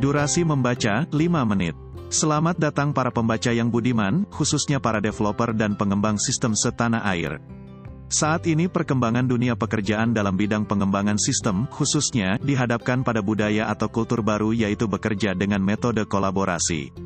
[0.00, 1.76] Durasi membaca, 5 menit.
[2.08, 7.36] Selamat datang para pembaca yang budiman, khususnya para developer dan pengembang sistem setanah air.
[8.08, 14.24] Saat ini perkembangan dunia pekerjaan dalam bidang pengembangan sistem, khususnya, dihadapkan pada budaya atau kultur
[14.24, 16.96] baru yaitu bekerja dengan metode kolaborasi.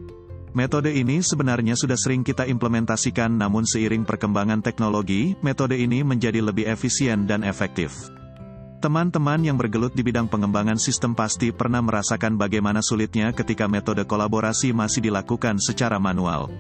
[0.55, 6.71] Metode ini sebenarnya sudah sering kita implementasikan namun seiring perkembangan teknologi, metode ini menjadi lebih
[6.71, 7.91] efisien dan efektif.
[8.85, 14.77] Teman-teman yang bergelut di bidang pengembangan sistem pasti pernah merasakan bagaimana sulitnya ketika metode kolaborasi
[14.77, 16.53] masih dilakukan secara manual.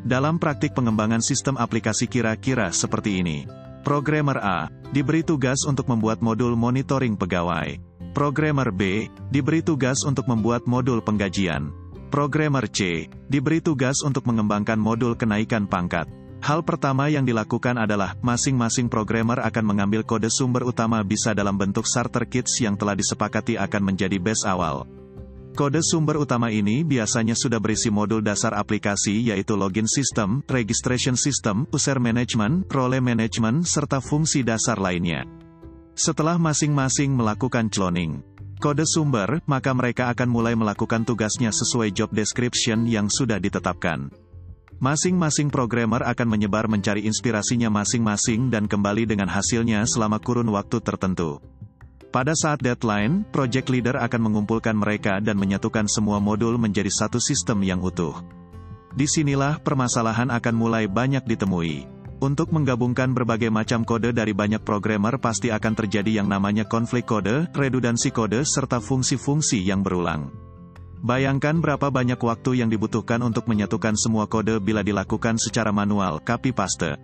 [0.00, 3.44] Dalam praktik pengembangan sistem aplikasi kira-kira seperti ini.
[3.84, 7.76] Programmer A diberi tugas untuk membuat modul monitoring pegawai.
[8.16, 11.68] Programmer B diberi tugas untuk membuat modul penggajian.
[12.08, 16.08] Programmer C diberi tugas untuk mengembangkan modul kenaikan pangkat.
[16.38, 21.82] Hal pertama yang dilakukan adalah, masing-masing programmer akan mengambil kode sumber utama bisa dalam bentuk
[21.82, 24.86] starter kits yang telah disepakati akan menjadi base awal.
[25.58, 31.66] Kode sumber utama ini biasanya sudah berisi modul dasar aplikasi yaitu login system, registration system,
[31.74, 35.26] user management, role management, serta fungsi dasar lainnya.
[35.98, 38.22] Setelah masing-masing melakukan cloning
[38.62, 44.27] kode sumber, maka mereka akan mulai melakukan tugasnya sesuai job description yang sudah ditetapkan.
[44.78, 51.42] Masing-masing programmer akan menyebar mencari inspirasinya masing-masing dan kembali dengan hasilnya selama kurun waktu tertentu.
[52.14, 57.66] Pada saat deadline, project leader akan mengumpulkan mereka dan menyatukan semua modul menjadi satu sistem
[57.66, 58.22] yang utuh.
[58.94, 61.82] Di sinilah permasalahan akan mulai banyak ditemui.
[62.22, 67.50] Untuk menggabungkan berbagai macam kode dari banyak programmer pasti akan terjadi yang namanya konflik kode,
[67.50, 70.47] redundansi kode, serta fungsi-fungsi yang berulang.
[70.98, 76.50] Bayangkan berapa banyak waktu yang dibutuhkan untuk menyatukan semua kode bila dilakukan secara manual, copy
[76.50, 76.98] paste.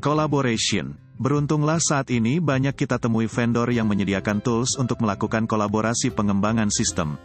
[0.00, 6.70] Collaboration Beruntunglah saat ini banyak kita temui vendor yang menyediakan tools untuk melakukan kolaborasi pengembangan
[6.70, 7.18] sistem.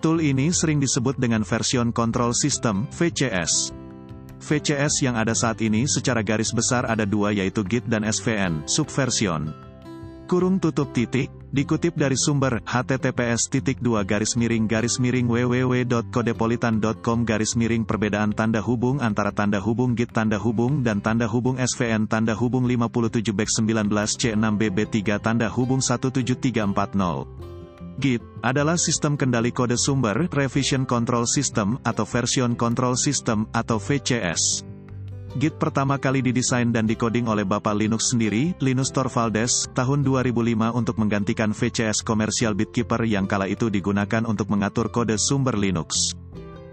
[0.00, 3.76] Tool ini sering disebut dengan version control system, VCS.
[4.40, 9.52] VCS yang ada saat ini secara garis besar ada dua yaitu Git dan SVN, subversion.
[10.24, 13.48] Kurung tutup titik, Dikutip dari sumber https
[13.80, 20.12] dua garis miring garis miring www.kodepolitan.com garis miring perbedaan tanda hubung antara tanda hubung git
[20.12, 25.24] tanda hubung dan tanda hubung svn tanda hubung 57 back 19 c 6 bb 3
[25.24, 26.76] tanda hubung 17340.
[27.96, 34.67] Git adalah sistem kendali kode sumber Revision Control System atau Version Control System atau VCS.
[35.36, 40.96] Git pertama kali didesain dan dikoding oleh Bapak Linux sendiri, Linus Torvalds, tahun 2005 untuk
[40.96, 46.16] menggantikan VCS komersial Bitkeeper yang kala itu digunakan untuk mengatur kode sumber Linux.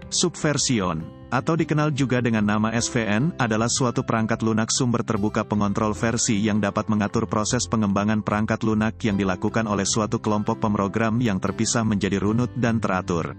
[0.08, 6.40] Subversion, atau dikenal juga dengan nama SVN, adalah suatu perangkat lunak sumber terbuka pengontrol versi
[6.40, 11.84] yang dapat mengatur proses pengembangan perangkat lunak yang dilakukan oleh suatu kelompok pemrogram yang terpisah
[11.84, 13.36] menjadi runut dan teratur.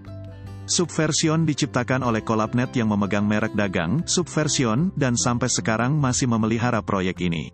[0.68, 7.24] Subversion diciptakan oleh Collabnet yang memegang merek dagang, Subversion, dan sampai sekarang masih memelihara proyek
[7.24, 7.50] ini.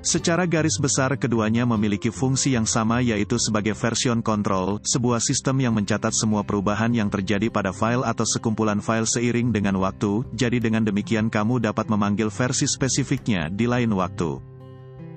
[0.00, 5.76] Secara garis besar keduanya memiliki fungsi yang sama yaitu sebagai version control, sebuah sistem yang
[5.76, 10.88] mencatat semua perubahan yang terjadi pada file atau sekumpulan file seiring dengan waktu, jadi dengan
[10.88, 14.40] demikian kamu dapat memanggil versi spesifiknya di lain waktu.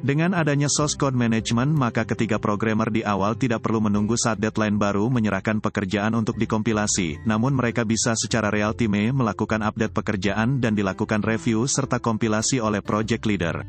[0.03, 4.75] Dengan adanya source code management maka ketiga programmer di awal tidak perlu menunggu saat deadline
[4.75, 10.75] baru menyerahkan pekerjaan untuk dikompilasi, namun mereka bisa secara real time melakukan update pekerjaan dan
[10.75, 13.63] dilakukan review serta kompilasi oleh project leader.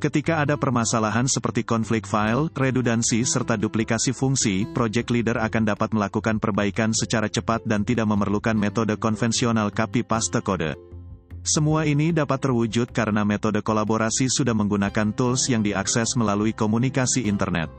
[0.00, 6.40] Ketika ada permasalahan seperti konflik file, redundansi serta duplikasi fungsi, project leader akan dapat melakukan
[6.40, 10.97] perbaikan secara cepat dan tidak memerlukan metode konvensional copy paste kode.
[11.48, 17.72] Semua ini dapat terwujud karena metode kolaborasi sudah menggunakan tools yang diakses melalui komunikasi internet.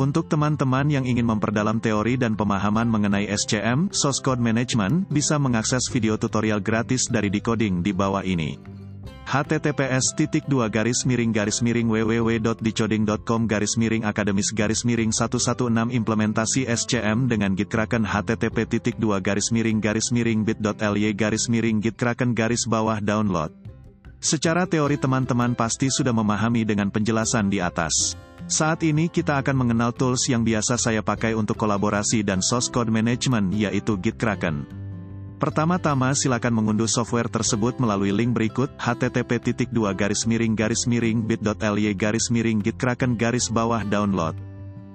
[0.00, 5.84] Untuk teman-teman yang ingin memperdalam teori dan pemahaman mengenai SCM, Source Code Management, bisa mengakses
[5.92, 8.56] video tutorial gratis dari Decoding di bawah ini
[9.34, 16.70] https titik dua garis miring garis miring www.dicoding.com garis miring akademis garis miring 116 implementasi
[16.70, 21.98] SCM dengan Git Kraken http titik dua garis miring garis miring bit.ly garis miring Git
[21.98, 23.50] Kraken garis bawah download.
[24.22, 28.14] Secara teori teman-teman pasti sudah memahami dengan penjelasan di atas.
[28.46, 32.94] Saat ini kita akan mengenal tools yang biasa saya pakai untuk kolaborasi dan source code
[32.94, 34.83] management yaitu Git Kraken.
[35.44, 42.32] Pertama-tama silakan mengunduh software tersebut melalui link berikut http garis miring garis miring bit.ly garis
[42.32, 44.32] miring gitkraken garis bawah download.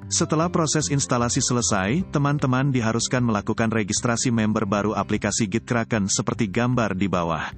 [0.10, 7.06] Setelah proses instalasi selesai, teman-teman diharuskan melakukan registrasi member baru aplikasi GitKraken seperti gambar di
[7.06, 7.54] bawah.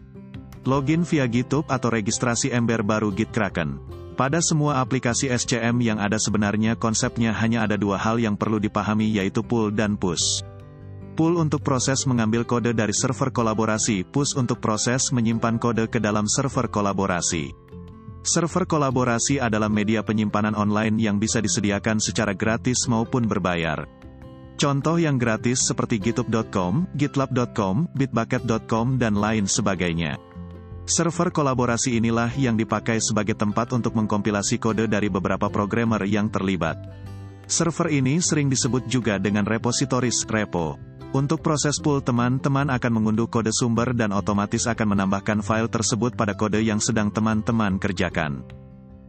[0.68, 3.80] Login via GitHub atau registrasi ember baru GitKraken.
[4.20, 9.16] Pada semua aplikasi SCM yang ada sebenarnya konsepnya hanya ada dua hal yang perlu dipahami
[9.16, 10.44] yaitu pull dan push.
[11.22, 16.26] Pull untuk proses mengambil kode dari server kolaborasi, push untuk proses menyimpan kode ke dalam
[16.26, 17.54] server kolaborasi.
[18.26, 23.86] Server kolaborasi adalah media penyimpanan online yang bisa disediakan secara gratis maupun berbayar.
[24.58, 30.18] Contoh yang gratis seperti github.com, gitlab.com, bitbucket.com dan lain sebagainya.
[30.90, 36.82] Server kolaborasi inilah yang dipakai sebagai tempat untuk mengkompilasi kode dari beberapa programmer yang terlibat.
[37.46, 40.90] Server ini sering disebut juga dengan repositories repo.
[41.12, 46.32] Untuk proses pull teman-teman akan mengunduh kode sumber dan otomatis akan menambahkan file tersebut pada
[46.40, 48.48] kode yang sedang teman-teman kerjakan.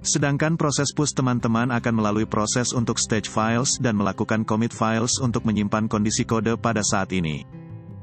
[0.03, 5.47] Sedangkan proses push teman-teman akan melalui proses untuk stage files dan melakukan commit files untuk
[5.47, 7.47] menyimpan kondisi kode pada saat ini.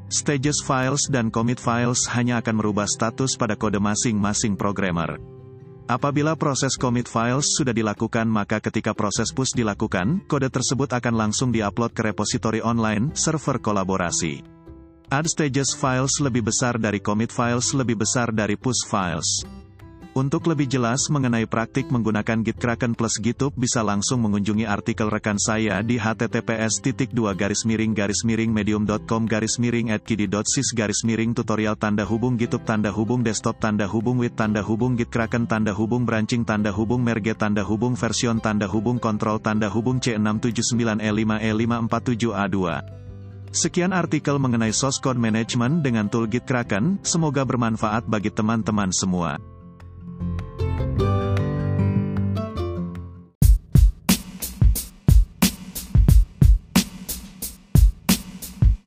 [0.07, 5.19] Stages files dan commit files hanya akan merubah status pada kode masing-masing programmer.
[5.89, 11.49] Apabila proses commit files sudah dilakukan maka ketika proses push dilakukan, kode tersebut akan langsung
[11.49, 14.45] diupload ke repositori online, server kolaborasi.
[15.09, 19.41] Add stages files lebih besar dari commit files lebih besar dari push files.
[20.19, 25.79] Untuk lebih jelas mengenai praktik menggunakan Gitkraken plus GitHub bisa langsung mengunjungi artikel rekan saya
[25.79, 26.83] di https
[27.39, 32.67] garis miring garis miring medium.com garis miring at kidi.sis garis miring tutorial tanda hubung GitHub
[32.67, 37.31] tanda hubung desktop tanda hubung with tanda hubung Gitkraken tanda hubung branching tanda hubung merge
[37.39, 42.57] tanda hubung version tanda hubung kontrol tanda hubung C679E5E547A2
[43.55, 49.39] Sekian artikel mengenai source code management dengan tool Git Kraken, semoga bermanfaat bagi teman-teman semua.